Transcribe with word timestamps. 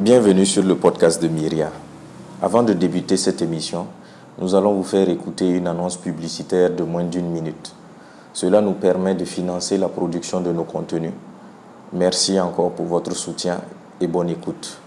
Bienvenue 0.00 0.46
sur 0.46 0.62
le 0.62 0.78
podcast 0.78 1.20
de 1.20 1.28
Myria. 1.28 1.70
Avant 2.40 2.62
de 2.62 2.72
débuter 2.72 3.18
cette 3.18 3.42
émission, 3.42 3.86
nous 4.38 4.54
allons 4.54 4.72
vous 4.72 4.82
faire 4.82 5.10
écouter 5.10 5.46
une 5.46 5.66
annonce 5.66 5.98
publicitaire 5.98 6.74
de 6.74 6.82
moins 6.84 7.04
d'une 7.04 7.28
minute. 7.28 7.74
Cela 8.32 8.62
nous 8.62 8.72
permet 8.72 9.14
de 9.14 9.26
financer 9.26 9.76
la 9.76 9.90
production 9.90 10.40
de 10.40 10.52
nos 10.52 10.64
contenus. 10.64 11.12
Merci 11.92 12.40
encore 12.40 12.72
pour 12.74 12.86
votre 12.86 13.14
soutien 13.14 13.60
et 14.00 14.06
bonne 14.06 14.30
écoute. 14.30 14.80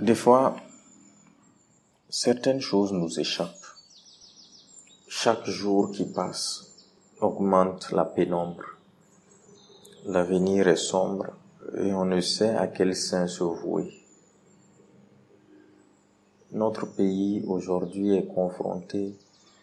Des 0.00 0.14
fois, 0.14 0.54
certaines 2.08 2.60
choses 2.60 2.92
nous 2.92 3.18
échappent. 3.18 3.74
Chaque 5.08 5.46
jour 5.46 5.90
qui 5.90 6.04
passe 6.04 6.76
augmente 7.20 7.90
la 7.90 8.04
pénombre. 8.04 8.77
L'avenir 10.08 10.68
est 10.68 10.76
sombre 10.76 11.26
et 11.76 11.92
on 11.92 12.06
ne 12.06 12.22
sait 12.22 12.56
à 12.56 12.66
quel 12.66 12.96
sein 12.96 13.26
se 13.26 13.44
vouer. 13.44 13.92
Notre 16.50 16.86
pays 16.86 17.44
aujourd'hui 17.46 18.16
est 18.16 18.26
confronté 18.26 19.14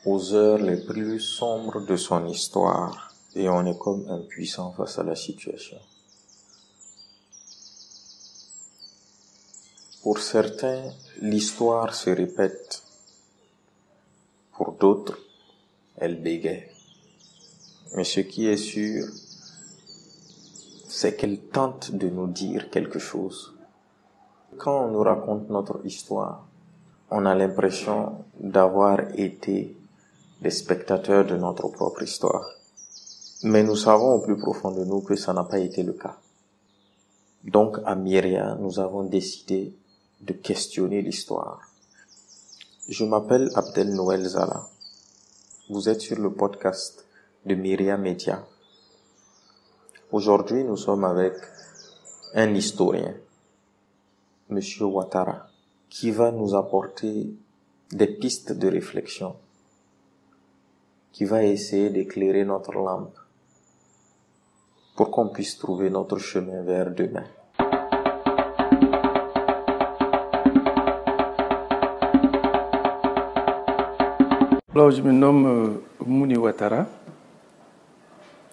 aux 0.06 0.36
heures 0.36 0.60
les 0.60 0.78
plus 0.78 1.20
sombres 1.20 1.84
de 1.84 1.96
son 1.98 2.28
histoire 2.28 3.12
et 3.34 3.50
on 3.50 3.66
est 3.66 3.80
comme 3.80 4.08
impuissant 4.08 4.72
face 4.74 5.00
à 5.00 5.04
la 5.04 5.16
situation. 5.16 5.80
Pour 10.04 10.20
certains, 10.20 10.92
l'histoire 11.22 11.96
se 11.96 12.12
répète. 12.12 12.84
Pour 14.52 14.74
d'autres, 14.74 15.18
elle 15.98 16.22
bégaye. 16.22 16.70
Mais 17.96 18.04
ce 18.04 18.20
qui 18.20 18.46
est 18.46 18.58
sûr, 18.58 19.08
c'est 20.98 21.18
qu'elle 21.18 21.42
tente 21.42 21.92
de 21.92 22.08
nous 22.08 22.28
dire 22.28 22.70
quelque 22.70 23.00
chose. 23.00 23.54
Quand 24.58 24.86
on 24.86 24.92
nous 24.92 25.04
raconte 25.04 25.50
notre 25.50 25.86
histoire, 25.86 26.48
on 27.12 27.26
a 27.26 27.36
l'impression 27.36 28.24
d'avoir 28.40 29.02
été 29.20 29.76
des 30.42 30.52
spectateurs 30.52 31.26
de 31.26 31.36
notre 31.36 31.68
propre 31.68 32.02
histoire. 32.04 32.50
Mais 33.44 33.62
nous 33.62 33.76
savons 33.76 34.14
au 34.14 34.20
plus 34.20 34.38
profond 34.38 34.72
de 34.72 34.86
nous 34.86 35.02
que 35.02 35.18
ça 35.18 35.34
n'a 35.34 35.44
pas 35.44 35.60
été 35.60 35.84
le 35.84 35.92
cas. 35.92 36.16
Donc 37.44 37.78
à 37.86 37.96
Myria, 37.96 38.56
nous 38.62 38.80
avons 38.80 39.04
décidé 39.04 39.76
de 40.22 40.32
questionner 40.32 41.02
l'histoire. 41.02 41.60
Je 42.88 43.04
m'appelle 43.04 43.50
Abdel 43.56 43.94
Noël 43.94 44.24
Zala. 44.24 44.66
Vous 45.70 45.90
êtes 45.90 46.00
sur 46.00 46.18
le 46.18 46.32
podcast 46.32 47.06
de 47.46 47.54
Myria 47.54 47.98
Media. 47.98 48.46
Aujourd'hui, 50.12 50.64
nous 50.64 50.78
sommes 50.78 51.04
avec 51.04 51.34
un 52.36 52.54
historien, 52.54 53.16
Monsieur 54.50 54.86
Ouattara, 54.86 55.48
qui 55.90 56.12
va 56.12 56.32
nous 56.32 56.54
apporter 56.54 57.34
des 57.92 58.08
pistes 58.08 58.54
de 58.54 58.68
réflexion, 58.68 59.36
qui 61.12 61.26
va 61.26 61.44
essayer 61.44 61.90
d'éclairer 61.90 62.46
notre 62.46 62.74
lampe 62.74 63.18
pour 64.96 65.10
qu'on 65.10 65.30
puisse 65.30 65.58
trouver 65.58 65.90
notre 65.90 66.20
chemin 66.20 66.62
vers 66.62 66.92
demain. 66.92 67.26
Je 74.76 75.02
me 75.02 75.12
nomme 75.12 75.48
euh, 75.48 75.84
Mouni 76.06 76.38
Ouattara 76.38 76.86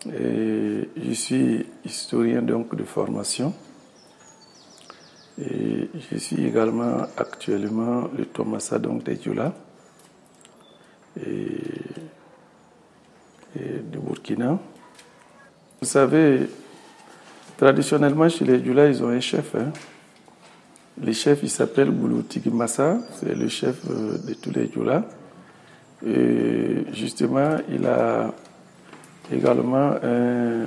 et 0.06 0.88
je 0.96 1.12
suis 1.12 1.66
historien 1.84 2.42
donc 2.42 2.74
de 2.74 2.84
formation 2.84 3.54
et 5.40 5.88
je 6.10 6.18
suis 6.18 6.44
également 6.44 7.06
actuellement 7.16 8.08
le 8.16 8.26
Thomasa 8.26 8.78
donc 8.78 9.04
des 9.04 9.14
Dioula 9.14 9.54
et, 11.20 11.60
de 13.54 13.98
Burkina. 13.98 14.58
Vous 15.80 15.86
savez, 15.86 16.48
traditionnellement 17.56 18.28
chez 18.28 18.44
les 18.44 18.58
Dioula, 18.58 18.88
ils 18.88 19.02
ont 19.02 19.08
un 19.08 19.20
chef. 19.20 19.54
Hein. 19.54 19.72
Le 21.02 21.12
chef, 21.12 21.40
il 21.42 21.50
s'appelle 21.50 21.90
Boulouti 21.90 22.42
Massa, 22.50 22.98
c'est 23.20 23.34
le 23.34 23.48
chef 23.48 23.76
euh, 23.90 24.16
de 24.18 24.34
tous 24.34 24.50
les 24.50 24.68
Dioula. 24.68 25.06
Et 26.04 26.84
justement, 26.92 27.58
il 27.70 27.86
a 27.86 28.32
également 29.30 29.94
un, 30.02 30.64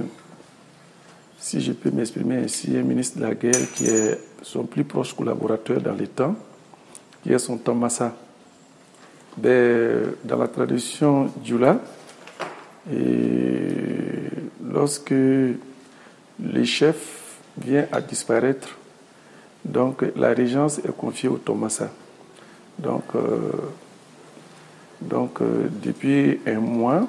si 1.38 1.62
je 1.62 1.74
peux 1.74 1.92
m'exprimer 1.92 2.38
ainsi, 2.38 2.76
un 2.76 2.84
ministre 2.84 3.20
de 3.20 3.24
la 3.24 3.36
guerre 3.36 3.72
qui 3.76 3.86
est 3.86 4.20
son 4.42 4.64
plus 4.64 4.84
proche 4.84 5.14
collaborateur 5.14 5.82
dans 5.82 5.94
les 5.94 6.08
temps, 6.08 6.36
qui 7.24 7.34
est 7.34 7.40
son 7.40 7.58
Tomasa. 7.58 8.16
Ben, 9.38 10.14
dans 10.24 10.38
la 10.38 10.48
tradition 10.48 11.30
Djoula, 11.44 11.80
et 12.92 13.68
lorsque 14.64 15.12
le 15.12 16.64
chef 16.64 17.38
vient 17.58 17.86
à 17.92 18.02
disparaître, 18.02 18.78
donc 19.64 20.04
la 20.16 20.30
régence 20.30 20.80
est 20.80 20.96
confiée 20.96 21.28
au 21.30 21.38
Tomasa. 21.38 21.92
Donc, 22.78 23.04
euh, 23.16 23.52
donc 25.02 25.42
euh, 25.42 25.68
depuis 25.84 26.40
un 26.46 26.60
mois, 26.60 27.08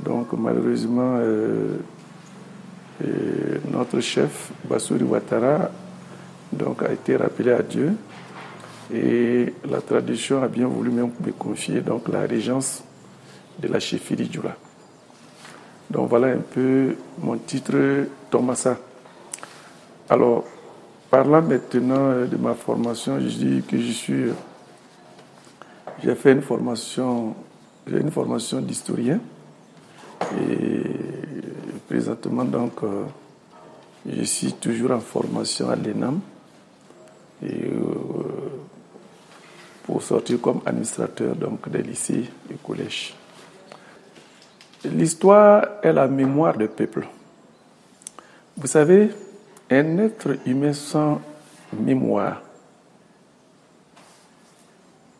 donc 0.00 0.32
malheureusement, 0.32 1.16
euh, 1.18 1.76
euh, 3.04 3.58
notre 3.70 4.00
chef, 4.00 4.52
Bassouri 4.64 5.04
Ouattara, 5.04 5.70
donc, 6.52 6.82
a 6.82 6.92
été 6.92 7.16
rappelé 7.16 7.52
à 7.52 7.62
Dieu. 7.62 7.94
Et 8.92 9.54
la 9.68 9.80
tradition 9.80 10.42
a 10.42 10.48
bien 10.48 10.66
voulu 10.66 10.90
même 10.90 11.10
me 11.24 11.32
confier 11.32 11.82
la 12.12 12.20
régence 12.20 12.84
de 13.58 13.68
la 13.68 13.80
chefferie 13.80 14.28
Djoula. 14.30 14.56
Donc 15.88 16.08
voilà 16.08 16.28
un 16.28 16.38
peu 16.38 16.94
mon 17.18 17.36
titre 17.38 18.06
Thomasa. 18.30 18.76
Alors, 20.10 20.44
parlant 21.10 21.40
maintenant 21.40 22.26
de 22.30 22.36
ma 22.36 22.54
formation, 22.54 23.18
je 23.18 23.28
dis 23.28 23.62
que 23.66 23.78
je 23.78 23.92
suis 23.92 24.24
j'ai 26.02 26.14
fait 26.14 26.32
une 26.32 26.42
formation, 26.42 27.34
une 27.86 28.10
formation 28.10 28.60
d'historien 28.60 29.20
et 30.40 30.82
présentement 31.88 32.44
donc 32.44 32.82
euh, 32.82 33.04
je 34.06 34.22
suis 34.24 34.52
toujours 34.54 34.92
en 34.92 35.00
formation 35.00 35.68
à 35.70 35.76
l'ENAM 35.76 36.20
et 37.42 37.64
euh, 37.64 37.82
pour 39.82 40.02
sortir 40.02 40.40
comme 40.40 40.60
administrateur 40.64 41.34
donc 41.34 41.68
des 41.68 41.82
lycées 41.82 42.24
et 42.50 42.54
collèges. 42.62 43.14
L'histoire 44.84 45.64
est 45.82 45.92
la 45.92 46.08
mémoire 46.08 46.56
du 46.56 46.66
peuple. 46.66 47.06
Vous 48.56 48.66
savez, 48.66 49.10
un 49.70 49.98
être 49.98 50.36
humain 50.46 50.72
sans 50.72 51.20
mémoire 51.72 52.42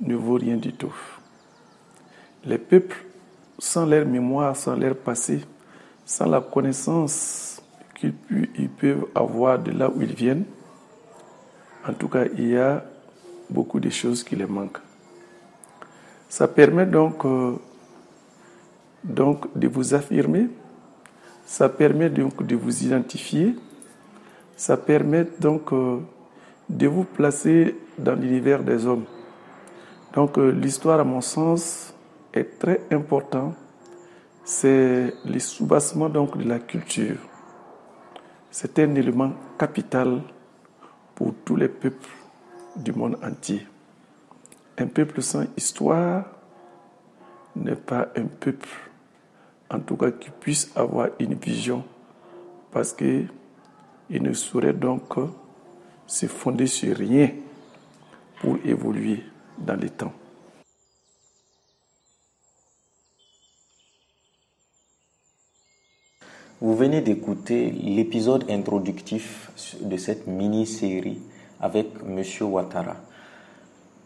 ne 0.01 0.17
vaut 0.17 0.34
rien 0.34 0.57
du 0.57 0.73
tout. 0.73 0.95
Les 2.45 2.59
peuples, 2.59 3.05
sans 3.62 3.87
leur 3.87 4.05
mémoire, 4.05 4.56
sans 4.56 4.75
leur 4.75 4.97
passé, 4.97 5.41
sans 6.05 6.27
la 6.27 6.41
connaissance 6.41 7.62
qu'ils 7.95 8.69
peuvent 8.71 9.06
avoir 9.15 9.61
de 9.61 9.71
là 9.71 9.89
où 9.89 10.03
ils 10.03 10.12
viennent, 10.12 10.45
en 11.89 11.93
tout 11.93 12.09
cas, 12.09 12.25
il 12.37 12.49
y 12.49 12.56
a 12.56 12.84
beaucoup 13.49 13.78
de 13.78 13.89
choses 13.89 14.25
qui 14.25 14.34
les 14.34 14.47
manquent. 14.47 14.81
Ça 16.28 16.49
permet 16.49 16.87
donc, 16.87 17.25
euh, 17.25 17.55
donc 19.05 19.56
de 19.56 19.69
vous 19.69 19.95
affirmer, 19.95 20.49
ça 21.47 21.69
permet 21.69 22.11
donc 22.11 22.45
de 22.45 22.56
vous 22.56 22.83
identifier, 22.84 23.54
ça 24.57 24.77
permet 24.77 25.25
donc 25.39 25.72
euh, 25.72 26.01
de 26.69 26.89
vous 26.89 27.04
placer 27.04 27.77
dans 27.97 28.16
l'univers 28.16 28.65
des 28.65 28.86
hommes. 28.86 29.04
Donc 30.15 30.36
euh, 30.36 30.51
l'histoire, 30.51 30.98
à 30.98 31.04
mon 31.04 31.21
sens, 31.21 31.95
est 32.34 32.59
très 32.59 32.81
important. 32.91 33.54
C'est 34.44 35.15
le 35.24 35.39
soubassement 35.39 36.09
donc 36.09 36.36
de 36.36 36.42
la 36.42 36.59
culture. 36.59 37.16
C'est 38.50 38.77
un 38.80 38.94
élément 38.97 39.33
capital 39.56 40.21
pour 41.15 41.33
tous 41.44 41.54
les 41.54 41.68
peuples 41.68 42.10
du 42.74 42.92
monde 42.92 43.18
entier. 43.22 43.65
Un 44.78 44.89
peuple 44.89 45.22
sans 45.22 45.44
histoire 45.56 46.24
n'est 47.54 47.77
pas 47.77 48.09
un 48.16 48.24
peuple, 48.24 48.68
en 49.71 49.78
tout 49.78 49.97
cas 49.97 50.10
qui 50.10 50.30
puisse 50.30 50.72
avoir 50.74 51.10
une 51.21 51.34
vision, 51.34 51.84
parce 52.72 52.92
qu'il 52.92 53.28
ne 54.10 54.33
saurait 54.33 54.72
donc 54.72 55.15
se 56.06 56.27
fonder 56.27 56.66
sur 56.66 56.97
rien 56.97 57.30
pour 58.41 58.56
évoluer 58.65 59.22
dans 59.59 59.77
les 59.77 59.91
temps. 59.91 60.12
Vous 66.62 66.76
venez 66.76 67.00
d'écouter 67.00 67.72
l'épisode 67.72 68.44
introductif 68.48 69.50
de 69.80 69.97
cette 69.97 70.28
mini-série 70.28 71.18
avec 71.60 71.88
M. 72.06 72.22
Ouattara. 72.42 72.94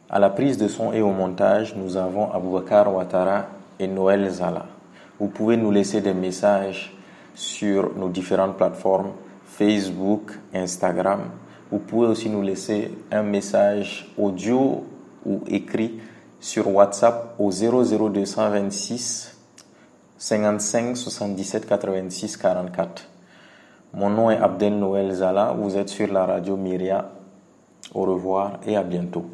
À 0.08 0.18
la 0.18 0.30
prise 0.30 0.56
de 0.56 0.66
son 0.66 0.90
et 0.94 1.02
au 1.02 1.10
montage, 1.10 1.76
nous 1.76 1.98
avons 1.98 2.32
Aboubakar 2.32 2.90
Ouattara 2.94 3.44
et 3.78 3.86
Noël 3.86 4.30
Zala. 4.30 4.64
Vous 5.20 5.28
pouvez 5.28 5.58
nous 5.58 5.70
laisser 5.70 6.00
des 6.00 6.14
messages 6.14 6.96
sur 7.34 7.94
nos 7.94 8.08
différentes 8.08 8.56
plateformes 8.56 9.10
Facebook, 9.44 10.32
Instagram. 10.54 11.24
Vous 11.70 11.80
pouvez 11.80 12.06
aussi 12.06 12.30
nous 12.30 12.40
laisser 12.40 12.90
un 13.12 13.22
message 13.22 14.10
audio 14.16 14.82
ou 15.26 15.40
écrit 15.46 16.00
sur 16.40 16.74
WhatsApp 16.74 17.34
au 17.38 17.50
00226 17.50 19.35
55 20.18 20.96
77 20.96 21.66
86 21.66 22.36
44. 22.38 23.08
Mon 23.92 24.08
nom 24.08 24.30
est 24.30 24.38
Abdel 24.38 24.78
Noël 24.78 25.12
Zala, 25.12 25.54
vous 25.58 25.76
êtes 25.76 25.90
sur 25.90 26.10
la 26.10 26.24
radio 26.24 26.56
Myria. 26.56 27.10
Au 27.94 28.02
revoir 28.02 28.58
et 28.66 28.76
à 28.76 28.82
bientôt. 28.82 29.26